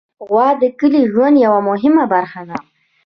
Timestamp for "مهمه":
1.69-2.05